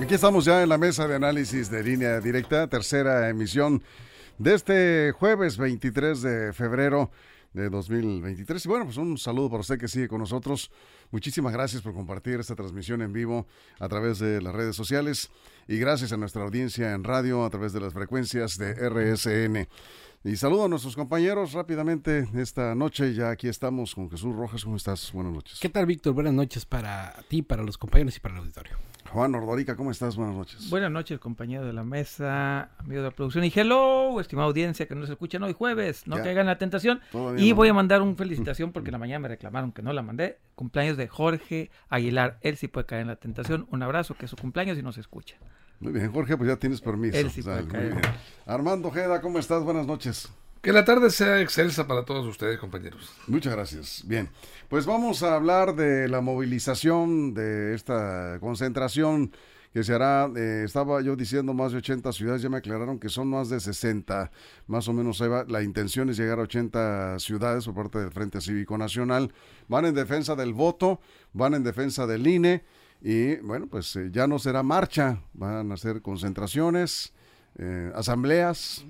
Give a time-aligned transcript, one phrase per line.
[0.00, 3.82] Aquí estamos ya en la mesa de análisis de línea directa, tercera emisión
[4.38, 7.10] de este jueves 23 de febrero
[7.52, 8.64] de 2023.
[8.64, 10.70] Y bueno, pues un saludo para usted que sigue con nosotros.
[11.10, 13.48] Muchísimas gracias por compartir esta transmisión en vivo
[13.80, 15.30] a través de las redes sociales
[15.66, 19.68] y gracias a nuestra audiencia en radio a través de las frecuencias de RSN.
[20.24, 23.14] Y saludo a nuestros compañeros rápidamente esta noche.
[23.14, 24.64] Ya aquí estamos con Jesús Rojas.
[24.64, 25.12] ¿Cómo estás?
[25.12, 25.60] Buenas noches.
[25.60, 26.12] ¿Qué tal, Víctor?
[26.12, 28.76] Buenas noches para ti, para los compañeros y para el auditorio.
[29.12, 30.16] Juan Ordorica, ¿cómo estás?
[30.16, 30.68] Buenas noches.
[30.68, 33.44] Buenas noches, compañero de la mesa, amigo de la producción.
[33.44, 36.06] Y hello, estimada audiencia que nos escuchan hoy jueves.
[36.06, 36.24] No Ya.
[36.24, 37.00] caigan en la tentación.
[37.10, 37.56] Todavía Y no.
[37.56, 40.38] voy a mandar un felicitación porque en la mañana me reclamaron que no la mandé.
[40.56, 42.38] Cumpleaños de Jorge Aguilar.
[42.42, 43.66] Él sí puede caer en la tentación.
[43.70, 45.36] Un abrazo, que es su cumpleaños y nos escucha.
[45.80, 47.16] Muy bien, Jorge, pues ya tienes permiso.
[47.16, 48.00] Él sí muy bien.
[48.46, 49.62] Armando Ojeda, ¿cómo estás?
[49.62, 50.28] Buenas noches.
[50.60, 53.12] Que la tarde sea excelsa para todos ustedes, compañeros.
[53.28, 54.02] Muchas gracias.
[54.04, 54.28] Bien,
[54.68, 59.30] pues vamos a hablar de la movilización, de esta concentración
[59.72, 63.08] que se hará, eh, estaba yo diciendo más de 80 ciudades, ya me aclararon que
[63.08, 64.32] son más de 60,
[64.66, 65.44] más o menos ahí va.
[65.46, 69.32] la intención es llegar a 80 ciudades por parte del Frente Cívico Nacional,
[69.68, 71.00] van en defensa del voto,
[71.32, 72.64] van en defensa del INE
[73.00, 77.12] y bueno, pues eh, ya no será marcha, van a ser concentraciones,
[77.58, 78.84] eh, asambleas,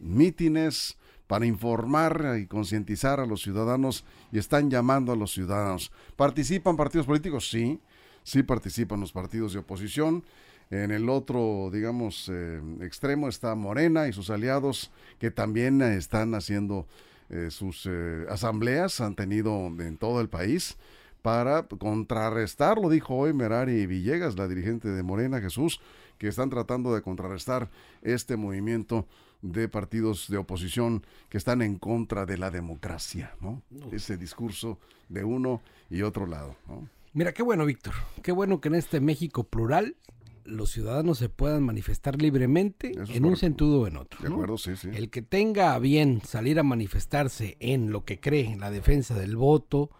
[0.00, 5.90] mítines para informar y concientizar a los ciudadanos y están llamando a los ciudadanos.
[6.16, 7.48] ¿Participan partidos políticos?
[7.48, 7.80] Sí,
[8.22, 10.24] sí participan los partidos de oposición.
[10.70, 16.86] En el otro, digamos, eh, extremo está Morena y sus aliados que también están haciendo
[17.30, 20.76] eh, sus eh, asambleas, han tenido en todo el país
[21.24, 25.80] para contrarrestar, lo dijo hoy Merari Villegas, la dirigente de Morena, Jesús,
[26.18, 27.70] que están tratando de contrarrestar
[28.02, 29.06] este movimiento
[29.40, 33.62] de partidos de oposición que están en contra de la democracia, ¿no?
[33.90, 36.90] Ese discurso de uno y otro lado, ¿no?
[37.14, 37.94] Mira, qué bueno, Víctor.
[38.22, 39.96] Qué bueno que en este México plural
[40.44, 44.20] los ciudadanos se puedan manifestar libremente Eso en un sentido o en otro.
[44.22, 44.34] De ¿no?
[44.34, 44.90] acuerdo, sí, sí.
[44.92, 49.14] El que tenga a bien salir a manifestarse en lo que cree, en la defensa
[49.14, 49.90] del voto,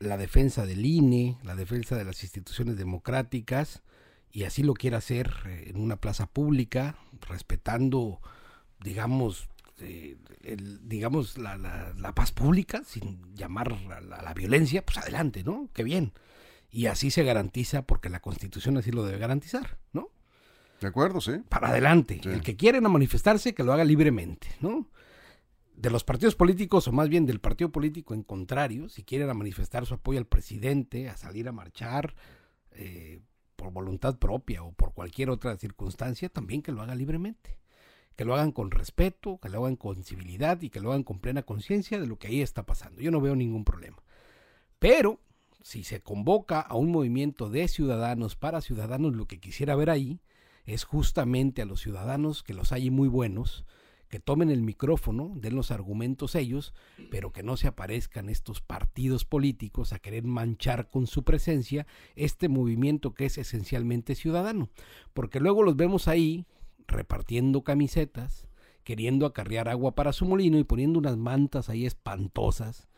[0.00, 3.82] la defensa del INE, la defensa de las instituciones democráticas,
[4.30, 6.96] y así lo quiera hacer eh, en una plaza pública,
[7.28, 8.20] respetando,
[8.82, 9.48] digamos,
[9.80, 14.84] eh, el- digamos la, la- la paz pública, sin llamar a la, a la violencia,
[14.84, 15.68] pues adelante, ¿no?
[15.72, 16.12] Qué bien.
[16.70, 20.10] Y así se garantiza, porque la Constitución así lo debe garantizar, ¿no?
[20.80, 21.32] De acuerdo, sí.
[21.48, 22.20] para adelante.
[22.22, 22.28] Sí.
[22.28, 24.86] El que quiera manifestarse, que lo haga libremente, ¿no?
[25.78, 29.86] De los partidos políticos, o más bien del partido político en contrario, si quieren manifestar
[29.86, 32.16] su apoyo al presidente, a salir a marchar
[32.72, 33.20] eh,
[33.54, 37.60] por voluntad propia o por cualquier otra circunstancia, también que lo haga libremente.
[38.16, 41.20] Que lo hagan con respeto, que lo hagan con civilidad y que lo hagan con
[41.20, 43.00] plena conciencia de lo que ahí está pasando.
[43.00, 44.02] Yo no veo ningún problema.
[44.80, 45.20] Pero
[45.62, 50.18] si se convoca a un movimiento de ciudadanos para ciudadanos, lo que quisiera ver ahí
[50.66, 53.64] es justamente a los ciudadanos, que los hay muy buenos,
[54.08, 56.74] que tomen el micrófono, den los argumentos ellos,
[57.10, 61.86] pero que no se aparezcan estos partidos políticos a querer manchar con su presencia
[62.16, 64.70] este movimiento que es esencialmente ciudadano.
[65.12, 66.46] Porque luego los vemos ahí
[66.86, 68.48] repartiendo camisetas,
[68.82, 72.88] queriendo acarrear agua para su molino y poniendo unas mantas ahí espantosas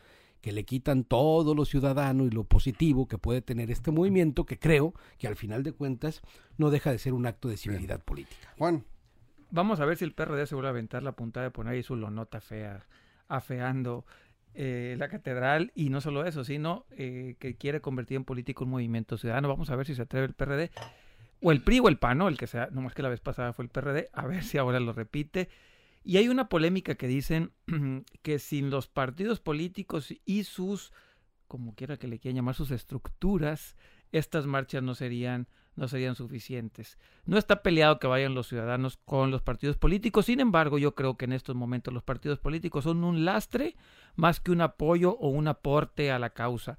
[0.41, 4.59] que le quitan todo lo ciudadano y lo positivo que puede tener este movimiento, que
[4.59, 6.23] creo que al final de cuentas
[6.57, 8.55] no deja de ser un acto de civilidad política.
[8.57, 8.85] Juan,
[9.51, 11.83] Vamos a ver si el PRD se vuelve a aventar la puntada de poner ahí
[11.83, 12.87] su lonota fea,
[13.29, 14.07] afeando
[14.55, 15.73] eh, la catedral.
[15.75, 19.49] Y no solo eso, sino eh, que quiere convertir en político un movimiento ciudadano.
[19.49, 20.71] Vamos a ver si se atreve el PRD.
[21.43, 22.29] O el PRI o el PAN, ¿no?
[22.29, 24.09] El que sea, no más que la vez pasada fue el PRD.
[24.13, 25.49] A ver si ahora lo repite.
[26.03, 27.53] Y hay una polémica que dicen
[28.23, 30.93] que sin los partidos políticos y sus,
[31.49, 33.77] como quiera que le quieran llamar, sus estructuras,
[34.13, 36.99] estas marchas no serían no serían suficientes.
[37.25, 41.17] No está peleado que vayan los ciudadanos con los partidos políticos, sin embargo, yo creo
[41.17, 43.77] que en estos momentos los partidos políticos son un lastre
[44.17, 46.79] más que un apoyo o un aporte a la causa.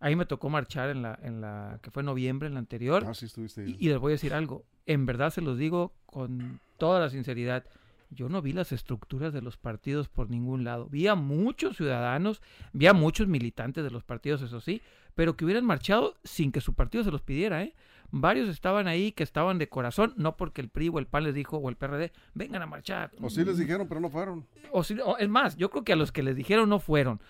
[0.00, 3.14] Ahí me tocó marchar en la, en la que fue noviembre, en la anterior, ah,
[3.14, 6.60] sí estuviste y, y les voy a decir algo, en verdad se los digo con
[6.76, 7.64] toda la sinceridad,
[8.10, 10.86] yo no vi las estructuras de los partidos por ningún lado.
[10.90, 12.42] Vi a muchos ciudadanos,
[12.72, 14.82] vi a muchos militantes de los partidos, eso sí,
[15.14, 17.74] pero que hubieran marchado sin que su partido se los pidiera, ¿eh?
[18.10, 21.34] Varios estaban ahí que estaban de corazón, no porque el PRI o el PAN les
[21.34, 23.10] dijo, o el PRD, vengan a marchar.
[23.20, 24.46] O sí les dijeron, pero no fueron.
[24.70, 27.20] O, o es más, yo creo que a los que les dijeron no fueron.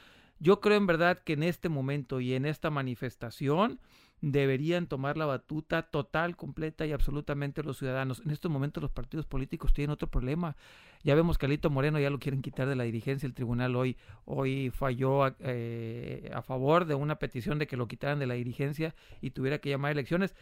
[0.41, 3.81] Yo creo en verdad que en este momento y en esta manifestación
[4.21, 8.23] deberían tomar la batuta total, completa y absolutamente los ciudadanos.
[8.25, 10.57] En estos momentos los partidos políticos tienen otro problema.
[11.03, 13.27] Ya vemos que Alito Moreno ya lo quieren quitar de la dirigencia.
[13.27, 18.19] El tribunal hoy, hoy falló eh, a favor de una petición de que lo quitaran
[18.19, 20.35] de la dirigencia y tuviera que llamar a elecciones.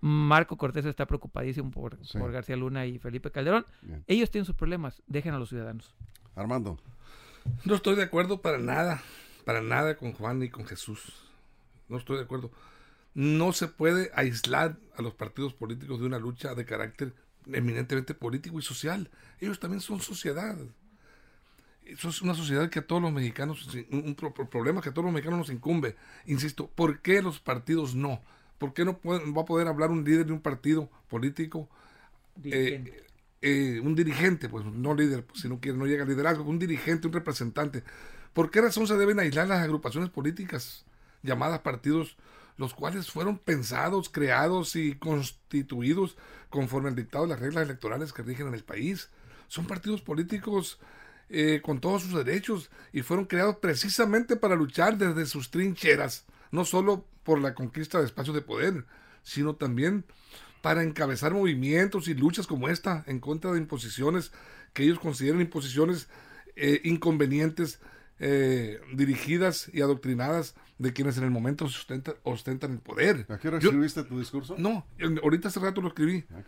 [0.00, 2.18] Marco Cortés está preocupadísimo por, Sí.
[2.18, 3.64] por García Luna y Felipe Calderón.
[3.82, 4.04] Bien.
[4.06, 5.94] Ellos tienen sus problemas, dejen a los ciudadanos.
[6.34, 6.78] Armando.
[7.64, 9.02] No estoy de acuerdo para nada,
[9.44, 11.14] para nada con Juan ni con Jesús.
[11.88, 12.50] No estoy de acuerdo.
[13.14, 17.14] No se puede aislar a los partidos políticos de una lucha de carácter
[17.50, 19.08] eminentemente político y social.
[19.40, 20.58] Ellos también son sociedad.
[21.84, 24.88] Eso es una sociedad que a todos los mexicanos, un, un pro- pro- problema que
[24.88, 25.94] a todos los mexicanos nos incumbe.
[26.26, 28.20] Insisto, ¿por qué los partidos no?
[28.58, 31.68] ¿Por qué no pueden- va a poder hablar un líder de un partido político
[32.44, 33.04] eh,
[33.42, 36.58] eh, un dirigente, pues no líder, pues, si no quiere, no llega al liderazgo, un
[36.58, 37.84] dirigente, un representante.
[38.32, 40.84] ¿Por qué razón se deben aislar las agrupaciones políticas
[41.22, 42.16] llamadas partidos,
[42.56, 46.16] los cuales fueron pensados, creados y constituidos
[46.50, 49.10] conforme al dictado de las reglas electorales que rigen en el país?
[49.48, 50.78] Son partidos políticos
[51.28, 56.64] eh, con todos sus derechos y fueron creados precisamente para luchar desde sus trincheras, no
[56.64, 58.86] solo por la conquista de espacios de poder,
[59.22, 60.04] sino también
[60.62, 64.32] para encabezar movimientos y luchas como esta en contra de imposiciones
[64.72, 66.08] que ellos consideran imposiciones
[66.56, 67.80] eh, inconvenientes,
[68.18, 73.26] eh, dirigidas y adoctrinadas de quienes en el momento ostenta- ostentan el poder.
[73.30, 74.54] ¿A qué hora escribiste tu discurso?
[74.58, 74.84] no,
[75.22, 76.24] ahorita hace rato lo escribí.
[76.34, 76.42] Ah,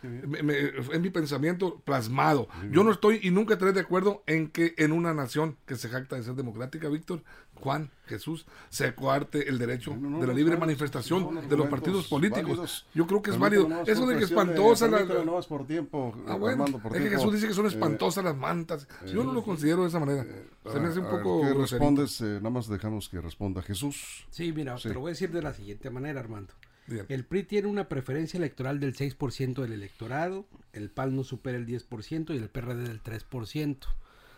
[0.92, 2.48] es mi pensamiento plasmado.
[2.70, 5.88] Yo no estoy y nunca estaré de acuerdo en que en una nación que se
[5.88, 7.22] jacta de ser democrática, Víctor,
[7.54, 12.06] Juan, Jesús, se coarte el derecho No, no, de la libre manifestación de los partidos
[12.06, 12.44] políticos.
[12.50, 12.86] válidos.
[12.94, 13.68] Yo creo que es válido.
[13.84, 15.04] Eso de que espantosa la...
[15.24, 17.08] no es por tiempo, Ah, bueno, Armando, por es que.
[17.10, 18.86] Jesús dice que son Eh, espantosas las mantas.
[19.12, 20.24] Yo no lo considero de esa manera.
[20.70, 21.40] Se me hace un a ver, poco...
[21.42, 21.62] ¿Qué groserito.
[21.78, 22.20] respondes?
[22.20, 24.17] Eh, nada más dejamos que responda Jesús.
[24.30, 24.88] Sí, mira, Sí.
[24.88, 26.54] te lo voy a decir de la siguiente manera, Armando.
[26.86, 27.04] Bien.
[27.10, 31.66] El PRI tiene una preferencia electoral del 6% del electorado, el PAN no supera el
[31.66, 33.86] 10% y el PRD del 3%.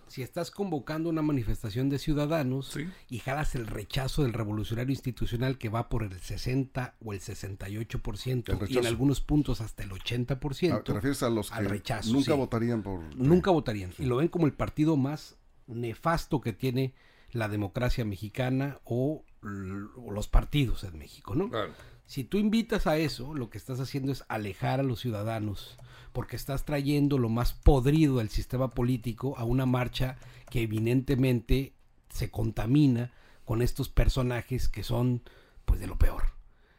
[0.08, 2.88] Si estás convocando una manifestación de ciudadanos Sí.
[3.08, 8.52] y jalas el rechazo del revolucionario institucional que va por el 60 o el 68%
[8.64, 11.66] El y en algunos puntos hasta el 80%, Ah, ¿Te refieres a los que al
[11.66, 12.36] rechazo, nunca sí.
[12.38, 13.14] votarían por...
[13.16, 13.92] nunca votarían.
[13.98, 15.36] Y lo ven como el partido más
[15.68, 16.94] nefasto que tiene
[17.30, 21.48] la democracia mexicana o los partidos en México, ¿no?
[21.48, 21.72] Claro.
[22.06, 25.78] Si tú invitas a eso, lo que estás haciendo es alejar a los ciudadanos,
[26.12, 30.18] porque estás trayendo lo más podrido del sistema político a una marcha
[30.50, 31.74] que evidentemente
[32.08, 33.12] se contamina
[33.44, 35.22] con estos personajes que son
[35.64, 36.24] pues de lo peor.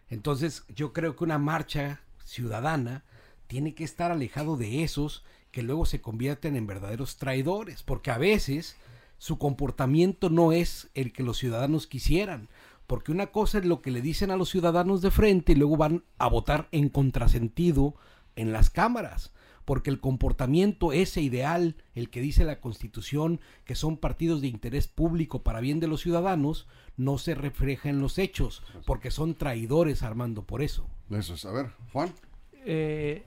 [0.09, 3.05] Entonces, yo creo que una marcha ciudadana
[3.47, 8.17] tiene que estar alejado de esos que luego se convierten en verdaderos traidores, porque a
[8.17, 8.75] veces
[9.21, 12.49] su comportamiento no es el que los ciudadanos quisieran,
[12.87, 15.77] porque una cosa es lo que le dicen a los ciudadanos de frente y luego
[15.77, 17.93] van a votar en contrasentido
[18.35, 19.31] en las cámaras,
[19.63, 24.87] porque el comportamiento ese ideal, el que dice la Constitución, que son partidos de interés
[24.87, 26.67] público para bien de los ciudadanos,
[26.97, 30.89] no se refleja en los hechos, porque son traidores, Armando, por eso.
[31.11, 31.45] Eso es.
[31.45, 32.11] A ver, Juan.
[32.65, 33.23] eh,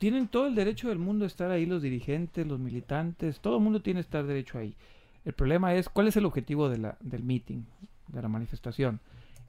[0.00, 3.62] tienen todo el derecho del mundo a estar ahí los dirigentes, los militantes, todo el
[3.62, 4.74] mundo tiene que estar derecho ahí.
[5.26, 7.64] El problema es cuál es el objetivo del meeting,
[8.06, 9.00] de la manifestación.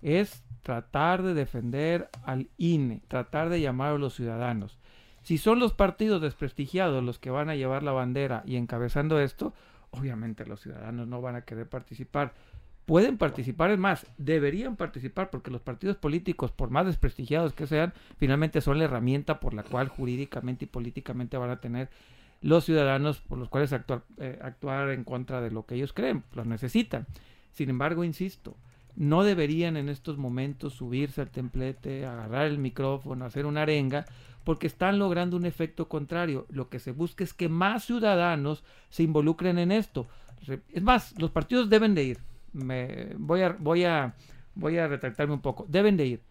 [0.01, 4.79] Es tratar de defender al INE, tratar de llamar a los ciudadanos.
[5.21, 9.53] Si son los partidos desprestigiados los que van a llevar la bandera y encabezando esto,
[9.91, 12.33] obviamente los ciudadanos no van a querer participar.
[12.87, 17.93] Pueden participar, es más, deberían participar porque los partidos políticos, por más desprestigiados que sean,
[18.17, 21.89] finalmente son la herramienta por la cual jurídicamente y políticamente van a tener
[22.41, 26.23] los ciudadanos por los cuales actuar, eh, actuar en contra de lo que ellos creen,
[26.33, 27.07] los necesitan.
[27.51, 28.55] Sin embargo, insisto,
[28.95, 34.05] no deberían en estos momentos subirse al templete, agarrar el micrófono, hacer una arenga,
[34.43, 36.47] porque están logrando un efecto contrario.
[36.49, 40.07] Lo que se busca es que más ciudadanos se involucren en esto.
[40.71, 42.19] Es más, los partidos deben de ir.
[42.53, 44.15] Me, voy, a, voy, a,
[44.55, 45.65] voy a retractarme un poco.
[45.67, 46.21] Deben de ir,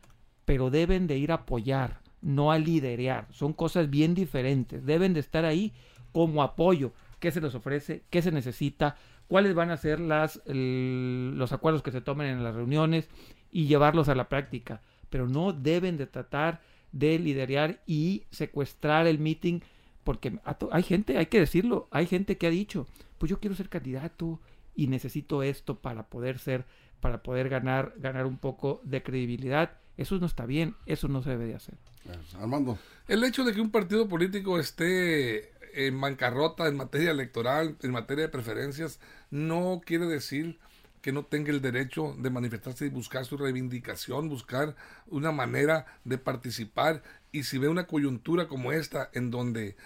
[0.45, 3.27] pero deben de ir a apoyar, no a liderear.
[3.31, 4.85] Son cosas bien diferentes.
[4.85, 5.73] Deben de estar ahí
[6.13, 6.93] como apoyo.
[7.21, 8.03] ¿Qué se les ofrece?
[8.11, 8.97] ¿Qué se necesita?
[9.29, 13.09] ¿Cuáles van a ser las, el- los acuerdos que se tomen en las reuniones?
[13.51, 14.83] Y llevarlos a la práctica.
[15.11, 16.61] Pero no deben de tratar
[16.93, 19.61] de liderear y secuestrar el meeting
[20.05, 20.39] porque
[20.71, 22.87] hay gente, hay que decirlo, hay gente que ha dicho,
[23.19, 24.41] pues yo quiero ser candidato
[24.75, 26.65] y necesito esto para poder ser,
[27.01, 29.73] para poder ganar, ganar un poco de credibilidad.
[29.97, 31.75] Eso no está bien, eso no se debe de hacer.
[32.39, 32.79] Armando.
[33.09, 38.25] El hecho de que un partido político esté en bancarrota en materia electoral, en materia
[38.25, 38.99] de preferencias,
[39.31, 40.59] no quiere decir
[41.03, 44.75] que no tenga el derecho de manifestarse y buscar su reivindicación, buscar
[45.07, 47.03] una manera de participar.
[47.31, 49.77] Y si ve una coyuntura como esta, en donde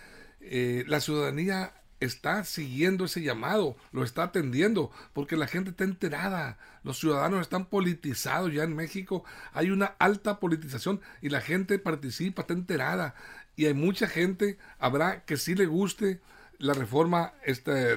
[0.41, 6.59] eh, la ciudadanía está siguiendo ese llamado, lo está atendiendo, porque la gente está enterada,
[6.83, 12.43] los ciudadanos están politizados ya en México, hay una alta politización y la gente participa,
[12.43, 13.15] está enterada,
[13.55, 16.21] y hay mucha gente, habrá que sí le guste
[16.59, 17.93] la reforma este,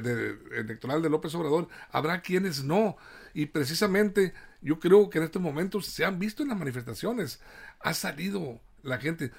[0.57, 2.98] electoral de López Obrador, habrá quienes no,
[3.33, 7.41] y precisamente yo creo que en estos momentos se han visto en las manifestaciones,
[7.79, 9.31] ha salido la gente,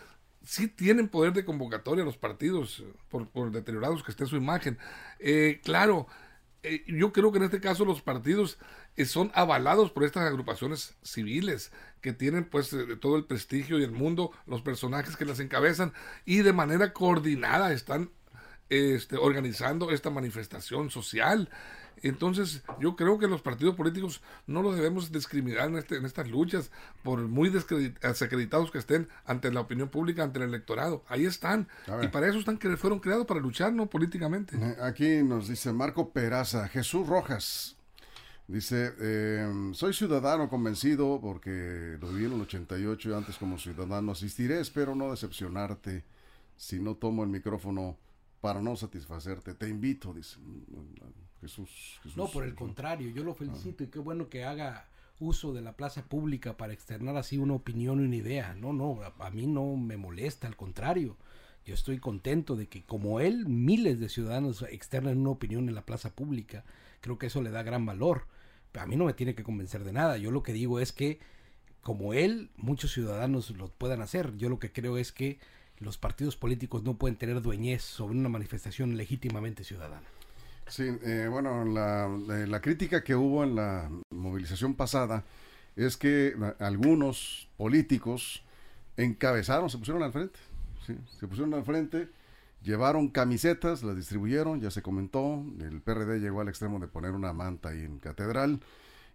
[0.44, 4.78] sí tienen poder de convocatoria los partidos, eh, por, deteriorados que esté su imagen.
[5.18, 6.06] Eh, claro,
[6.62, 8.58] eh, yo creo que en este caso los partidos
[9.06, 14.30] son avalados por estas agrupaciones civiles que tienen pues todo el prestigio y el mundo,
[14.46, 15.92] los personajes que las encabezan
[16.24, 18.10] y de manera coordinada están
[18.68, 21.50] este, organizando esta manifestación social.
[22.02, 26.28] Entonces, yo creo que los partidos políticos no los debemos discriminar en, este, en estas
[26.28, 26.70] luchas,
[27.02, 31.04] por muy desacreditados que estén ante la opinión pública, ante el electorado.
[31.08, 31.68] Ahí están.
[32.02, 33.86] Y para eso están que fueron creados, para luchar, ¿no?
[33.86, 34.56] Políticamente.
[34.56, 37.76] Eh, aquí nos dice Marco Peraza, Jesús Rojas.
[38.46, 44.12] Dice, eh, soy ciudadano convencido porque lo viví en el 88 y antes como ciudadano
[44.12, 46.04] asistiré, espero no decepcionarte
[46.56, 47.96] si no tomo el micrófono
[48.42, 49.54] para no satisfacerte.
[49.54, 50.36] Te invito, dice.
[51.44, 52.00] Jesús.
[52.16, 54.86] no, por el contrario, yo lo felicito y qué bueno que haga
[55.20, 58.54] uso de la plaza pública para externar así una opinión y una idea.
[58.54, 61.16] No, no, a, mí no me molesta, al contrario.
[61.64, 65.86] Yo estoy contento de que como él, miles de ciudadanos externen una opinión en la
[65.86, 66.64] plaza pública.
[67.00, 68.26] Creo que eso le da gran valor.
[68.72, 70.18] Pero a mí no me tiene que convencer de nada.
[70.18, 71.20] Yo lo que digo es que
[71.80, 74.36] como él, muchos ciudadanos lo puedan hacer.
[74.36, 75.38] Yo lo que creo es que
[75.78, 80.06] los partidos políticos no pueden tener dueñez sobre una manifestación legítimamente ciudadana.
[80.66, 85.24] Sí, eh, bueno, la, eh, la, crítica que hubo en la movilización pasada
[85.76, 88.42] es que algunos políticos
[88.96, 90.38] encabezaron, se pusieron al frente,
[90.86, 90.96] ¿sí?
[91.18, 92.08] se pusieron al frente,
[92.62, 97.32] llevaron camisetas, las distribuyeron, ya se comentó, el PRD llegó al extremo de poner una
[97.32, 98.60] manta ahí en Catedral,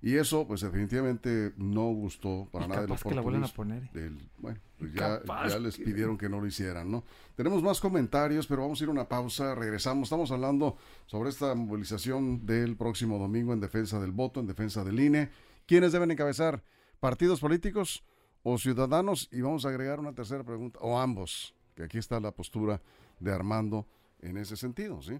[0.02, 3.90] y eso, pues definitivamente no gustó para nada de los que la a poner.
[4.38, 7.04] bueno, pues ya, ya, les pidieron que no lo hicieran, ¿no?
[7.36, 10.08] Tenemos más comentarios, pero vamos a ir a una pausa, regresamos.
[10.08, 15.02] Estamos hablando sobre esta movilización del próximo domingo en defensa del voto, en defensa del
[15.02, 15.32] INE.
[15.66, 16.64] ¿Quiénes deben encabezar?
[17.02, 18.06] ¿Partidos políticos
[18.44, 19.28] o ciudadanos?
[19.34, 22.82] Y vamos a agregar una tercera pregunta, o ambos, que aquí está la postura
[23.20, 23.86] de Armando
[24.22, 25.20] en ese sentido, ¿sí?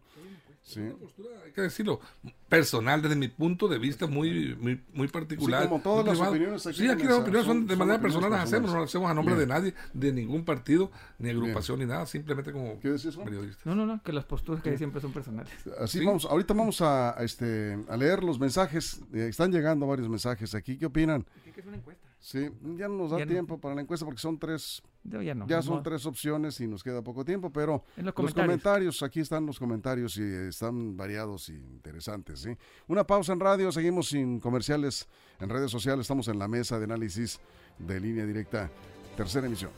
[0.62, 0.82] Sí.
[0.82, 2.00] Una postura, hay que decirlo,
[2.48, 5.68] personal desde mi punto de vista muy muy, muy particular.
[5.68, 6.80] como todas las opiniones aquí.
[6.80, 9.36] Sí, aquí las opiniones son, de manera personal las hacemos, no las hacemos a nombre
[9.36, 13.66] de nadie, de ningún partido, ni agrupación, ni nada, simplemente como periodistas.
[13.66, 15.52] No, no, no, que las posturas que hay siempre son personales.
[15.80, 20.54] Así vamos, ahorita vamos a, este, a leer los mensajes, eh, están llegando varios mensajes
[20.56, 21.26] aquí, ¿qué opinan?
[21.54, 22.09] ¿Qué es una encuesta?
[22.20, 24.84] Sí, ya no nos da tiempo para la encuesta porque son tres.
[25.04, 29.02] ya, son tres opciones y nos queda poco tiempo, pero los, comentarios.
[29.04, 32.42] aquí están los comentarios y están variados y interesantes.
[32.42, 32.50] ¿sí?
[32.88, 35.08] Una pausa en radio, seguimos sin comerciales
[35.40, 37.40] en redes sociales, estamos en la mesa de análisis
[37.78, 38.70] de línea directa,
[39.16, 39.72] tercera emisión.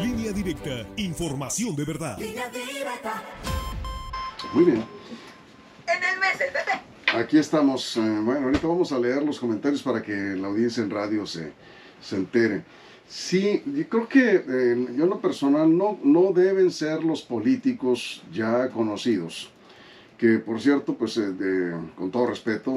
[0.00, 2.18] Línea directa, información de verdad.
[2.18, 3.22] Línea directa.
[4.54, 4.84] Muy bien.
[5.86, 6.91] En el mes del bebé.
[7.14, 7.94] Aquí estamos.
[7.98, 11.52] Eh, bueno, ahorita vamos a leer los comentarios para que la audiencia en radio se,
[12.00, 12.64] se entere.
[13.06, 18.22] Sí, yo creo que eh, yo en lo personal no, no deben ser los políticos
[18.32, 19.50] ya conocidos,
[20.16, 22.72] que por cierto, pues eh, con todo respeto,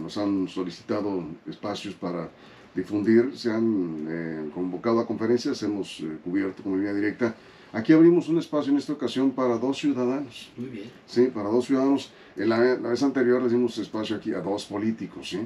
[0.00, 2.30] nos han solicitado espacios para
[2.74, 7.34] difundir, se han convocado a conferencias, hemos cubierto como línea directa.
[7.72, 10.52] Aquí abrimos un espacio en esta ocasión para dos ciudadanos.
[10.56, 10.90] Muy bien.
[11.06, 15.28] Sí, para dos ciudadanos en la, vez anterior le dimos espacio aquí a dos políticos,
[15.28, 15.40] ¿sí?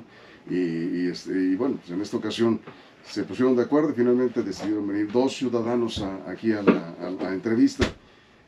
[0.51, 2.61] Y, este, y, bueno, pues en esta ocasión
[3.05, 7.87] se pusieron de acuerdo y finalmente decidieron venir dos ciudadanos aquí a la, entrevista.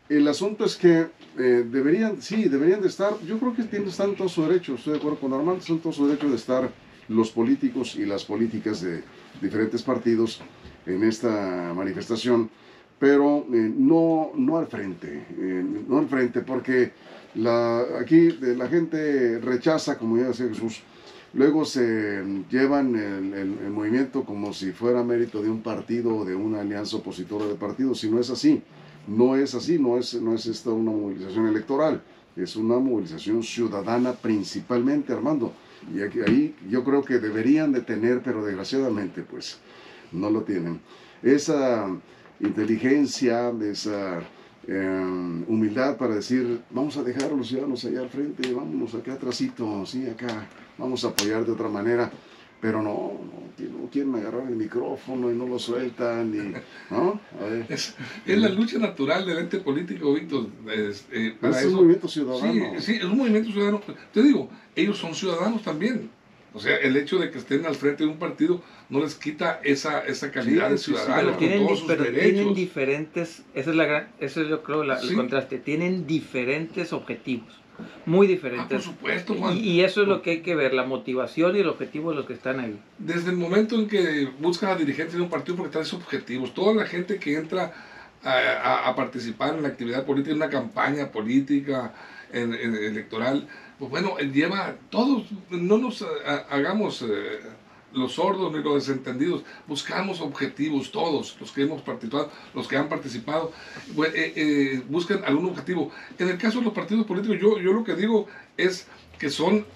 [0.08, 1.06] El asunto es que
[1.38, 4.94] eh, deberían, sí, deberían de estar, yo creo que tienen, están todos su derecho, estoy
[4.94, 6.70] de acuerdo con Armando, son todos su derecho de estar
[7.11, 9.02] los políticos y las políticas de
[9.43, 10.40] diferentes partidos
[10.87, 12.49] en esta manifestación,
[12.99, 16.93] pero eh, no, no al frente, eh, no al frente, porque
[17.35, 20.83] la, aquí la gente rechaza, como ya decía Jesús,
[21.35, 26.35] luego se llevan el, el, movimiento como si fuera mérito de un partido o de
[26.35, 28.62] una alianza opositora de partidos, si no es así.
[29.07, 32.02] No es así, no es, no es esta una movilización electoral,
[32.37, 35.52] es una movilización ciudadana principalmente, Armando.
[35.94, 39.58] Y aquí, ahí yo creo que deberían de tener, pero desgraciadamente pues
[40.12, 40.80] no lo tienen.
[41.22, 41.88] Esa
[42.40, 44.20] inteligencia, esa
[44.66, 49.14] eh, humildad para decir, vamos a dejar a los ciudadanos allá al frente, vámonos acá
[49.14, 50.46] atrásito, sí, acá,
[50.78, 52.10] vamos a apoyar de otra manera
[52.61, 53.12] pero no,
[53.59, 56.35] no, quieren agarrar el micrófono y no lo sueltan.
[56.35, 57.21] Y, ¿no?
[57.69, 57.95] Es,
[58.26, 60.47] la lucha natural del ente político, Víctor.
[60.73, 62.52] Es, eh, un movimiento ciudadano.
[62.79, 63.81] Sí, sí, es un movimiento ciudadano.
[64.12, 66.11] Te digo, ellos son ciudadanos también.
[66.52, 69.61] O sea, el hecho de que estén al frente de un partido no les quita
[69.62, 71.14] esa, esa calidad de ciudadano.
[71.14, 74.83] pero tienen, todos sus pero tienen diferentes, esa es la gran, eso es yo creo
[74.83, 77.61] la, el contraste, tienen diferentes objetivos
[78.06, 78.66] muy diferentes.
[78.66, 79.56] Ah, por supuesto, Juan.
[79.56, 82.26] Y, eso es lo que hay que ver, la motivación y el objetivo de los
[82.26, 82.78] que están ahí.
[82.99, 86.54] Desde el momento en que buscan a dirigentes de un partido porque traen esos objetivos,
[86.54, 87.72] toda la gente que entra
[88.22, 91.94] a, participar en la actividad política, en una campaña política,
[92.32, 96.04] en, electoral, pues bueno, lleva todos, no nos
[96.50, 97.02] hagamos...
[97.02, 97.40] Eh,
[97.92, 99.42] los sordos ni los desentendidos.
[99.66, 103.52] Buscamos objetivos, todos los que hemos participado, los que han participado,
[104.14, 105.90] eh, eh, buscan algún objetivo.
[106.18, 108.87] En el caso de los partidos políticos, yo, yo lo que digo es
[109.18, 109.66] que son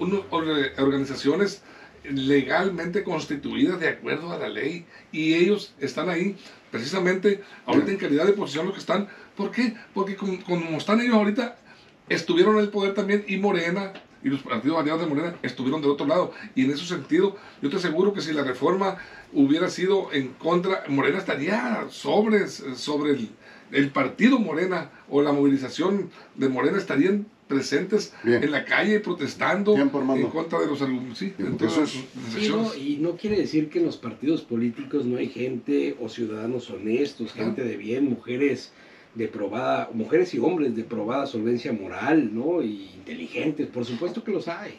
[0.76, 1.62] organizaciones
[2.04, 6.36] legalmente constituidas de acuerdo a la ley y ellos están ahí
[6.70, 9.08] precisamente ahorita en calidad de posición los que están.
[9.36, 9.74] ¿Por qué?
[9.92, 11.56] Porque como, como están ellos ahorita,
[12.08, 13.92] estuvieron en el poder también y Morena
[14.24, 16.32] y los partidos aliados de Morena estuvieron del otro lado.
[16.54, 18.96] Y en ese sentido, yo te aseguro que si la reforma
[19.32, 23.18] hubiera sido en contra, Morena estaría sobre, sobre
[23.70, 29.90] el, partido Morena o la movilización de Morena estarían presentes en la calle protestando en
[29.90, 30.78] contra de los
[31.18, 31.34] sí,
[32.78, 37.34] y no quiere decir que en los partidos políticos no hay gente o ciudadanos honestos,
[37.34, 38.72] gente de bien, mujeres
[39.14, 42.62] de probada, mujeres y hombres de probada solvencia moral, ¿no?
[42.62, 44.74] Y inteligentes, por supuesto que los hay.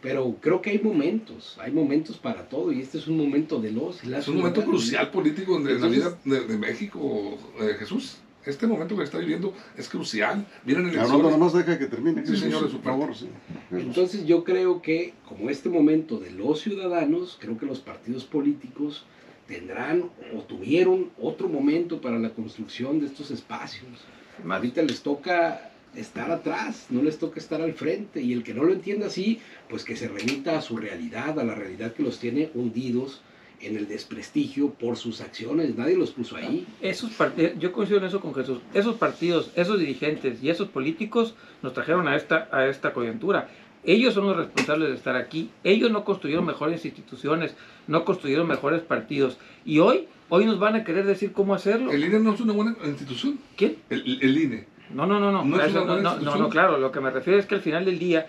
[0.00, 3.72] Pero creo que hay momentos, hay momentos para todo y este es un momento de
[3.72, 4.04] los.
[4.04, 8.18] Es un momento crucial político en la vida de, México, eh, Jesús.
[8.44, 10.46] Este momento que está viviendo es crucial.
[10.66, 12.26] Miren el nada más deja que termine.
[12.26, 13.12] Sí, señor, su favor.
[13.70, 19.06] Entonces yo creo que como este momento de los ciudadanos, creo que los partidos políticos
[19.46, 23.88] tendrán o tuvieron otro momento para la construcción de estos espacios.
[24.48, 28.20] Ahorita les toca estar atrás, no les toca estar al frente.
[28.20, 31.44] Y el que no lo entienda así, pues que se remita a su realidad, a
[31.44, 33.22] la realidad que los tiene hundidos
[33.60, 35.76] en el desprestigio por sus acciones.
[35.76, 36.66] Nadie los puso ahí.
[36.80, 37.12] Esos
[37.58, 38.58] yo coincido en eso con Jesús.
[38.74, 43.48] Esos partidos, esos dirigentes y esos políticos nos trajeron a esta, a esta coyuntura.
[43.84, 45.50] Ellos son los responsables de estar aquí.
[45.62, 47.54] Ellos no construyeron mejores instituciones,
[47.86, 49.38] no construyeron mejores partidos.
[49.64, 51.92] Y hoy, hoy nos van a querer decir cómo hacerlo.
[51.92, 53.38] ¿El INE no es una buena institución?
[53.56, 53.76] ¿Quién?
[53.90, 54.66] El, INE.
[54.90, 55.44] No, no, no, no.
[55.44, 56.78] No, no, claro.
[56.78, 58.26] Lo que me refiero es que al final del día,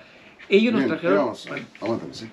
[0.50, 1.18] ellos nos trajeron.
[1.18, 1.48] Vamos,
[1.82, 2.30] aguántame, sí.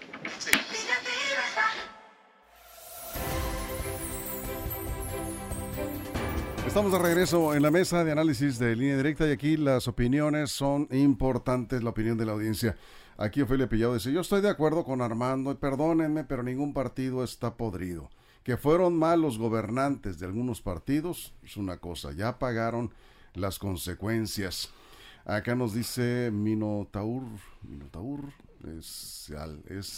[6.66, 10.50] Estamos de regreso en la mesa de análisis de línea directa y aquí las opiniones
[10.50, 12.76] son importantes, la opinión de la audiencia.
[13.22, 17.54] Aquí Ofelia Pillado dice, yo estoy de acuerdo con Armando, perdónenme, pero ningún partido está
[17.54, 18.10] podrido.
[18.42, 22.90] Que fueron malos gobernantes de algunos partidos es una cosa, ya pagaron
[23.34, 24.70] las consecuencias.
[25.24, 27.22] Acá nos dice Minotaur,
[27.62, 28.24] Minotaur
[28.76, 29.30] es,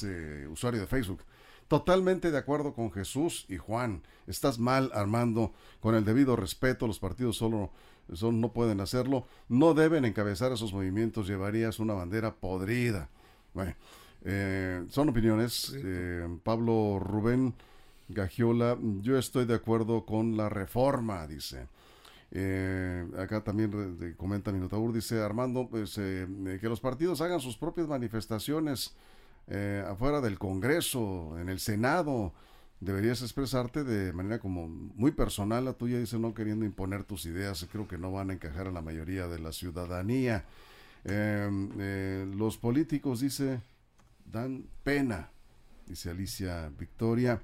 [0.03, 1.23] eh, usuario de Facebook.
[1.67, 4.03] Totalmente de acuerdo con Jesús y Juan.
[4.27, 5.55] Estás mal, Armando.
[5.81, 7.71] Con el debido respeto, los partidos solo
[8.13, 13.09] son, no pueden hacerlo, no deben encabezar esos movimientos, llevarías una bandera podrida.
[13.55, 13.73] Bueno,
[14.25, 15.75] eh, son opiniones.
[15.77, 17.55] Eh, Pablo Rubén
[18.09, 21.69] Gagiola, yo estoy de acuerdo con la reforma, dice.
[22.33, 28.95] Eh, acá también comenta Minotaur, dice Armando, pues que los partidos hagan sus propias manifestaciones
[29.87, 32.33] afuera del Congreso, en el Senado,
[32.81, 35.65] deberías expresarte de manera como muy personal.
[35.65, 38.73] La tuya dice no queriendo imponer tus ideas, creo que no van a encajar a
[38.73, 40.45] la mayoría de la ciudadanía.
[41.05, 43.61] Em, eh, los políticos, dice,
[44.25, 45.31] dan pena,
[45.87, 47.41] dice Alicia Victoria.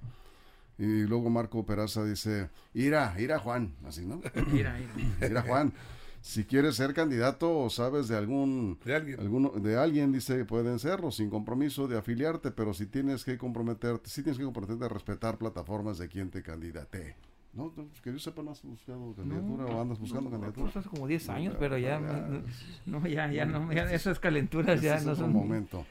[0.79, 4.21] Y luego Marco Peraza dice, ira, ira Juan, así, ¿no?
[4.55, 5.27] ira, ira.
[5.29, 5.73] ira Juan
[6.21, 9.21] si quieres ser candidato o sabes de algún de alguien.
[9.21, 14.09] Alguno, de alguien dice pueden serlo sin compromiso de afiliarte pero si tienes que comprometerte
[14.11, 17.17] si tienes que comprometerte a respetar plataformas de quien te candidate
[17.53, 21.07] no, que yo sepa no has buscado candidatura o andas buscando candidatura pues hace como
[21.07, 21.99] 10 años pero ya
[22.87, 25.85] no, ya ya no esas calenturas ya no son un momento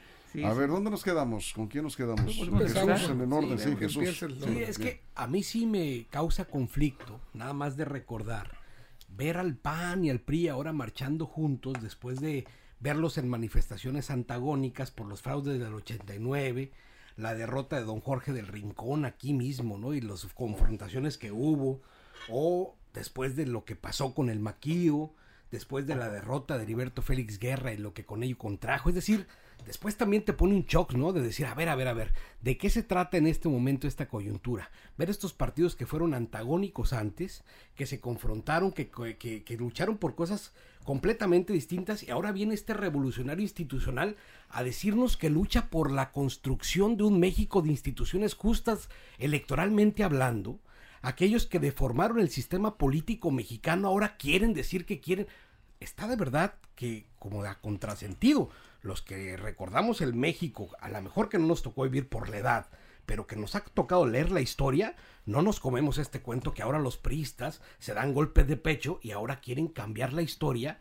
[0.44, 1.52] a ver, ¿dónde nos quedamos?
[1.52, 2.24] ¿Con quién nos quedamos?
[2.24, 4.16] Pues, Jesús, en el orden, sí, Jesús.
[4.16, 8.56] Sí, es que a mí sí me causa conflicto, nada más de recordar,
[9.08, 12.46] ver al PAN y al PRI ahora marchando juntos después de
[12.78, 16.70] verlos en manifestaciones antagónicas por los fraudes del 89,
[17.16, 19.94] la derrota de don Jorge del Rincón aquí mismo, ¿no?
[19.94, 21.80] Y las confrontaciones que hubo,
[22.28, 25.12] o después de lo que pasó con el Maquío,
[25.50, 28.94] después de la derrota de Heriberto Félix Guerra y lo que con ello contrajo, es
[28.94, 29.26] decir,
[29.66, 31.12] después también te pone un shock, ¿no?
[31.12, 33.86] De decir, a ver, a ver, a ver, ¿de qué se trata en este momento
[33.86, 34.70] esta coyuntura?
[34.96, 37.44] Ver estos partidos que fueron antagónicos antes,
[37.74, 40.52] que se confrontaron, que, que, lucharon por cosas
[40.84, 44.16] completamente distintas y ahora viene este revolucionario institucional
[44.48, 50.58] a decirnos que lucha por la construcción de un México de instituciones justas electoralmente hablando.
[51.02, 55.26] Aquellos que deformaron el sistema político mexicano ahora quieren decir que quieren.
[55.80, 58.50] Está de verdad que como da contrasentido.
[58.82, 62.38] Los que recordamos el México, a lo mejor que no nos tocó vivir por la
[62.38, 62.66] edad,
[63.06, 64.94] pero que nos ha tocado leer la historia,
[65.26, 69.10] no nos comemos este cuento que ahora los priistas se dan golpes de pecho y
[69.10, 70.78] ahora quieren cambiar la historia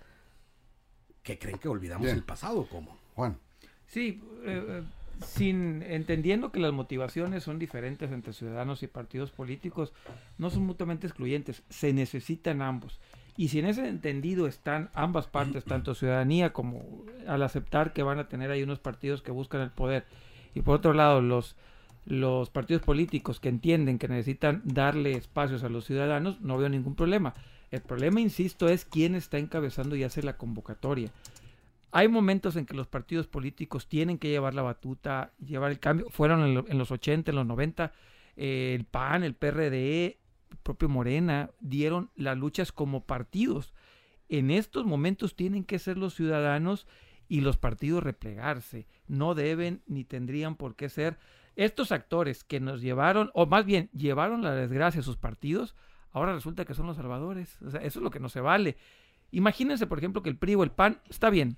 [1.23, 2.97] que creen que olvidamos el pasado, ¿cómo?
[3.15, 3.38] Juan.
[3.88, 4.83] Sí, eh, eh,
[5.25, 9.93] sin entendiendo que las motivaciones son diferentes entre ciudadanos y partidos políticos,
[10.38, 12.99] no son mutuamente excluyentes, se necesitan ambos.
[13.39, 18.19] Y si en ese entendido están ambas partes, tanto ciudadanía como al aceptar que van
[18.19, 20.04] a tener ahí unos partidos que buscan el poder,
[20.54, 21.56] y por otro lado los
[22.06, 26.95] los partidos políticos que entienden que necesitan darle espacios a los ciudadanos, no veo ningún
[26.95, 27.34] problema.
[27.71, 31.10] El problema, insisto, es quién está encabezando y hace la convocatoria.
[31.91, 36.08] Hay momentos en que los partidos políticos tienen que llevar la batuta, llevar el cambio.
[36.10, 37.93] Fueron en, los 80, en los 90,
[38.36, 40.17] eh, el PAN, el PRD, el
[40.63, 43.73] propio Morena, dieron las luchas como partidos.
[44.27, 46.88] En estos momentos tienen que ser los ciudadanos
[47.27, 48.88] y los partidos replegarse.
[49.07, 51.17] No deben ni tendrían por qué ser
[51.55, 55.75] estos actores que nos llevaron, o más bien llevaron la desgracia a sus partidos,
[56.12, 57.62] ahora resulta que son los salvadores.
[57.62, 58.77] O sea, eso es lo que no se vale.
[59.31, 61.57] Imagínense, por ejemplo, que el PRI o el PAN, está bien,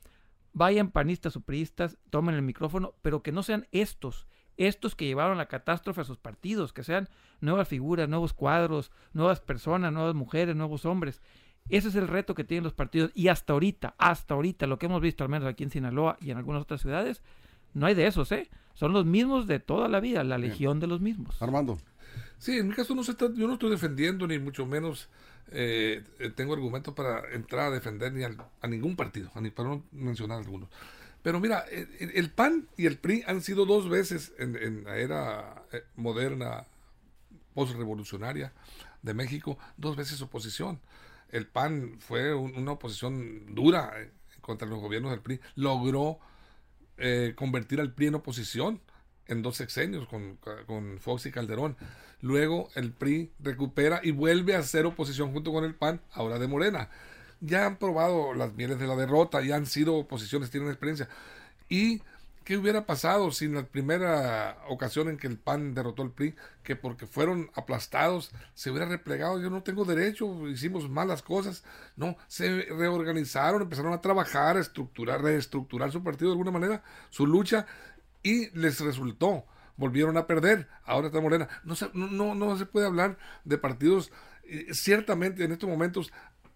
[0.53, 4.27] vayan panistas o priistas, tomen el micrófono, pero que no sean estos,
[4.67, 9.39] estos que llevaron la catástrofe a sus partidos, que sean nuevas figuras, nuevos cuadros, nuevas
[9.39, 11.21] personas, nuevas mujeres, nuevos hombres.
[11.69, 14.87] Ese es el reto que tienen los partidos y hasta ahorita, hasta ahorita, lo que
[14.87, 17.21] hemos visto al menos aquí en Sinaloa y en algunas otras ciudades,
[17.73, 18.49] no hay de esos, ¿eh?
[18.73, 21.41] Son los mismos de toda la vida, la legión de los mismos.
[21.41, 21.77] Armando.
[22.37, 25.09] Sí, en mi caso no se está, yo no estoy defendiendo ni mucho menos
[25.51, 26.03] eh,
[26.35, 30.69] tengo argumentos para entrar a defender ni a ningún partido, ni para no mencionar algunos.
[31.23, 35.83] Pero mira, el, PAN y el PRI han sido dos veces en, la era eh,
[35.95, 36.65] moderna,
[37.53, 38.53] postrevolucionaria
[39.03, 40.79] de México, dos veces oposición.
[41.29, 46.19] El PAN fue una oposición dura eh, contra los gobiernos del PRI, logró
[46.97, 48.81] eh, convertir al PRI en oposición
[49.27, 51.77] en dos sexenios con, con, Fox y Calderón.
[52.19, 56.47] Luego el PRI recupera y vuelve a ser oposición junto con el PAN, ahora de
[56.47, 56.89] Morena.
[57.41, 61.09] Ya han probado las mieles de la derrota, ya han sido oposiciones, tienen experiencia.
[61.67, 62.01] Y
[62.43, 66.35] ¿Qué hubiera pasado sin la primera ocasión en que el PAN derrotó al PRI?
[66.63, 69.39] Que porque fueron aplastados se hubiera replegado.
[69.39, 71.63] Yo no tengo derecho, hicimos malas cosas.
[71.95, 77.27] No, se reorganizaron, empezaron a trabajar, a estructurar, reestructurar su partido de alguna manera, su
[77.27, 77.67] lucha,
[78.23, 79.45] y les resultó.
[79.77, 80.67] Volvieron a perder.
[80.83, 81.47] Ahora está Morena.
[81.63, 84.11] No no, no se puede hablar de partidos.
[84.43, 86.11] Eh, ciertamente en estos momentos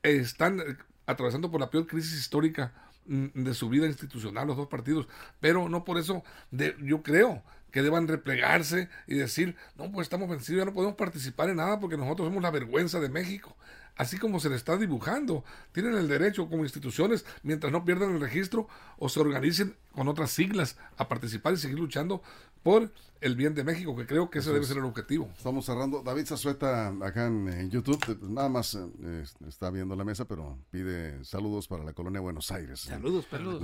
[0.06, 0.62] están
[1.06, 2.74] atravesando por la peor crisis histórica
[3.08, 5.08] Mm, de su vida institucional los dos partidos,
[5.40, 10.28] pero no por eso de, yo creo que deban replegarse y decir, no, pues estamos
[10.28, 13.56] vencidos, ya no podemos participar en nada porque nosotros somos la vergüenza de México.
[13.98, 18.20] Así como se le está dibujando, tienen el derecho como instituciones, mientras no pierdan el
[18.20, 22.22] registro o se organicen con otras siglas a participar y seguir luchando
[22.62, 25.30] por el bien de México, que creo que ese debe ser el objetivo.
[25.38, 26.02] Estamos cerrando.
[26.04, 31.24] David Zazueta, acá en, YouTube, pues, nada más eh, está viendo la mesa, pero pide
[31.24, 32.82] saludos para la colonia Buenos Aires.
[32.82, 33.64] Saludos, saludos.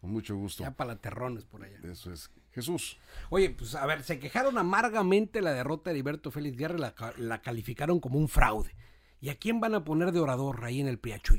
[0.00, 0.64] con mucho gusto.
[0.64, 1.78] Ya para terrones por allá.
[1.84, 2.30] Eso es.
[2.52, 2.98] Jesús.
[3.30, 6.94] Oye, pues a ver, se quejaron amargamente la derrota de Heriberto Félix Guerra y la,
[7.16, 8.74] la calificaron como un fraude.
[9.20, 10.98] ¿Y a quién van a poner de orador ahí en el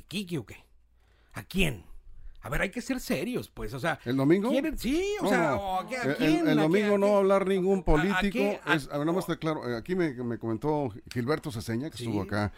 [0.10, 0.66] y o qué?
[1.34, 1.86] ¿A quién?
[2.42, 4.00] A ver, hay que ser serios, pues, o sea.
[4.04, 4.52] ¿El domingo?
[4.76, 6.48] Sí, o sea, ¿a quién?
[6.48, 8.60] El, domingo no va a hablar ningún político.
[8.74, 9.70] es, a ver, nada más está claro.
[9.70, 12.52] Eh, aquí me, comentó Gilberto Ceseña, que estuvo acá.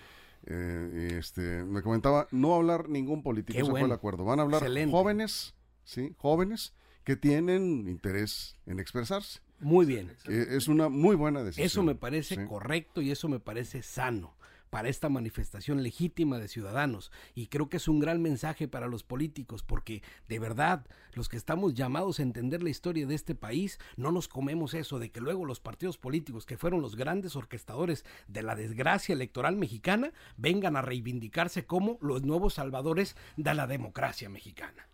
[0.46, 4.26] Eh, este, me comentaba, no a hablar ningún político, ese fue el acuerdo.
[4.26, 6.14] Van a hablar jóvenes, ¿sí?
[6.18, 9.40] Jóvenes que tienen interés en expresarse.
[9.60, 10.12] Muy bien.
[10.28, 11.66] es una muy buena decisión.
[11.66, 14.36] Eso me parece correcto y eso me parece sano
[14.74, 17.12] para esta manifestación legítima de ciudadanos.
[17.36, 21.38] Y creo que es un gran mensaje para los políticos, porque de verdad, los que
[21.38, 25.22] estamos llamados a entender la historia de este país, no nos comemos eso de que
[25.22, 30.76] luego los partidos políticos, que fueron los grandes orquestadores de la desgracia electoral mexicana, vengan
[30.76, 34.88] a reivindicarse como los nuevos salvadores de la democracia mexicana.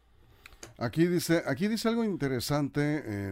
[0.78, 3.32] Aquí dice, aquí dice algo interesante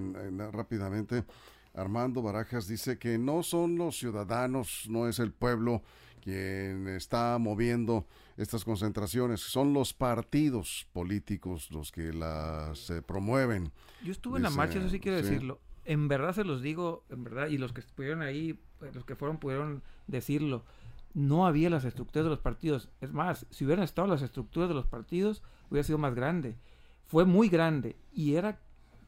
[0.53, 1.25] rápidamente.
[1.73, 5.83] Armando Barajas dice que no son los ciudadanos, no es el pueblo
[6.27, 13.71] quien está moviendo estas concentraciones, son los partidos políticos los que las eh, promueven.
[14.03, 15.61] Yo estuve en la marcha, eso sí quiero decirlo.
[15.85, 19.15] En verdad se los digo, en verdad, y los que estuvieron ahí, pues, los que
[19.15, 20.65] fueron pudieron decirlo.
[21.13, 22.89] No había las estructuras de los partidos.
[22.99, 26.57] Es más, si hubieran estado las estructuras de los partidos, hubiera sido más grande.
[27.05, 28.59] Fue muy grande y era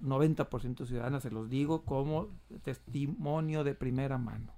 [0.02, 2.30] 90% ciudadana, se los digo como
[2.64, 4.54] testimonio de primera mano.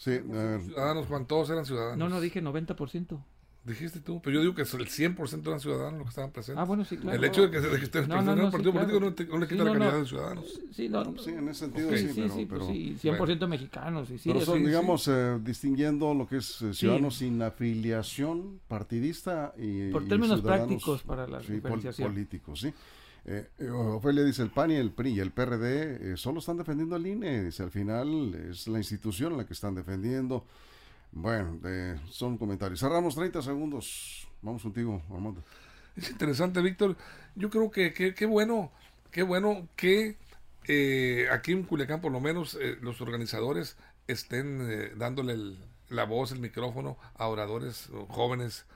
[0.00, 0.18] Sí,
[0.64, 1.98] ciudadanos, Juan, todos eran ciudadanos.
[1.98, 3.22] No, no, dije 90%.
[3.64, 6.62] Dijiste tú, pero yo digo que el 100% eran ciudadanos los que estaban presentes.
[6.62, 7.18] Ah, bueno, sí, claro.
[7.18, 8.98] El hecho de que, de que estén no, no, un partido político
[9.34, 10.60] no, le quita la calidad de ciudadanos.
[10.72, 14.08] Sí, no, sí, en ese sentido sí, sí, sí, pero, sí 100% mexicanos.
[14.08, 19.90] Sí, pero son, digamos, eh, distinguiendo lo que es eh, ciudadanos sin afiliación partidista y
[19.90, 22.10] Por términos prácticos para la diferenciación.
[22.10, 22.72] políticos, sí.
[23.24, 26.56] Eh, eh, Ofelia dice, el PAN y el PRI y el PRD eh, solo están
[26.56, 27.44] defendiendo al INE.
[27.44, 30.44] Dice, al final es la institución la que están defendiendo.
[31.12, 31.58] Bueno,
[32.08, 32.80] son comentarios.
[32.80, 34.28] Cerramos 30 segundos.
[34.42, 35.42] Vamos contigo, Armando.
[35.96, 36.96] Es interesante, Víctor.
[37.34, 38.70] Yo creo que qué bueno,
[39.10, 40.16] qué bueno que
[41.32, 45.56] aquí en Culiacán, por lo menos, los organizadores estén dándole
[45.88, 48.66] la voz, el micrófono a oradores jóvenes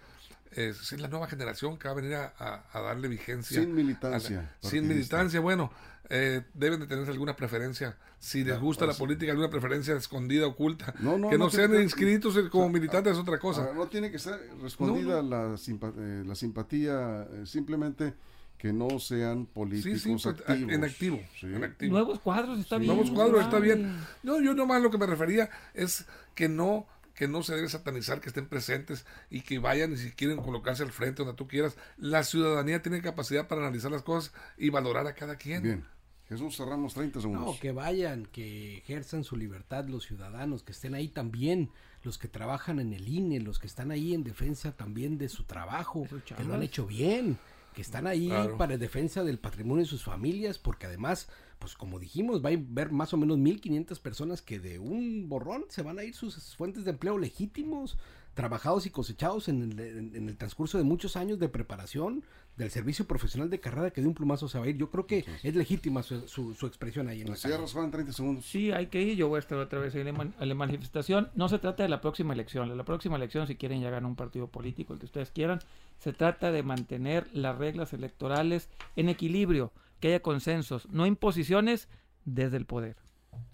[0.56, 3.60] es la nueva generación que va a venir a, darle vigencia.
[3.60, 4.54] Sin militancia.
[4.60, 5.70] sin militancia, bueno,
[6.10, 7.96] eh, deben de tener alguna preferencia.
[8.18, 10.92] Si les gusta la pues, política, alguna preferencia escondida, oculta.
[10.92, 13.72] que no, sean inscritos como militantes es otra cosa.
[13.74, 18.14] no tiene que ser escondida la, eh, la simpatía, eh, simplemente
[18.58, 20.72] que no sean políticos pues, activos.
[20.72, 21.92] En activo, en activo.
[21.92, 22.94] Nuevos cuadros está bien.
[22.94, 23.98] Nuevos cuadros está bien.
[24.22, 28.20] No, yo nomás lo que me refería es que no que no se debe satanizar,
[28.20, 31.76] que estén presentes y que vayan y si quieren colocarse al frente donde tú quieras.
[31.96, 35.62] La ciudadanía tiene capacidad para analizar las cosas y valorar a cada quien.
[35.62, 35.94] Bien.
[36.28, 37.46] Jesús, cerramos 30 segundos.
[37.46, 41.70] No, que vayan, que ejerzan su libertad los ciudadanos, que estén ahí también,
[42.02, 45.44] los que trabajan en el INE, los que están ahí en defensa también de su
[45.44, 47.38] trabajo, que lo han hecho bien,
[47.74, 52.44] que están ahí para defensa del patrimonio de sus familias, porque además pues como dijimos,
[52.44, 56.04] va a haber más o menos 1.500 personas que de un borrón se van a
[56.04, 57.96] ir sus fuentes de empleo legítimos,
[58.34, 62.22] trabajados y cosechados en el, transcurso de muchos años de preparación
[62.56, 64.76] del servicio profesional de carrera que de un plumazo se va a ir.
[64.76, 68.46] Yo creo que es legítima su, expresión ahí en la Cierras, Juan, 30 segundos.
[68.46, 69.16] Sí, hay que ir.
[69.16, 71.30] Yo voy a estar otra vez en la manifestación.
[71.34, 72.76] No se trata de la próxima elección.
[72.76, 75.60] La próxima elección, si quieren llegar a un partido político, el que ustedes quieran,
[75.98, 81.88] se trata de mantener las reglas electorales en equilibrio que haya consensos, no imposiciones
[82.24, 82.96] desde el poder.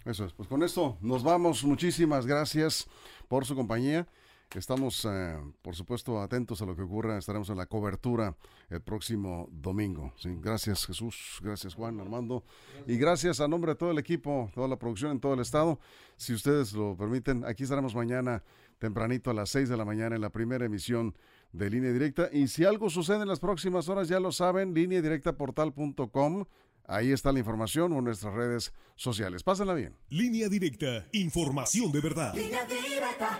[0.05, 1.63] Eso es, pues con esto nos vamos.
[1.63, 2.87] Muchísimas gracias
[3.27, 4.07] por su compañía.
[4.55, 7.17] Estamos, eh, por supuesto, atentos a lo que ocurra.
[7.17, 8.35] Estaremos en la cobertura
[8.69, 10.13] el próximo domingo.
[10.17, 12.43] Sí, gracias Jesús, gracias Juan, Armando.
[12.85, 15.79] Y gracias a nombre de todo el equipo, toda la producción en todo el estado.
[16.17, 18.43] Si ustedes lo permiten, aquí estaremos mañana
[18.77, 21.15] tempranito a las 6 de la mañana en la primera emisión
[21.53, 22.29] de línea directa.
[22.31, 26.45] Y si algo sucede en las próximas horas, ya lo saben, línea directa portal.com.
[26.87, 29.43] Ahí está la información o en nuestras redes sociales.
[29.43, 29.95] Pásenla bien.
[30.09, 32.33] Línea directa, información de verdad.
[32.35, 33.39] Línea directa.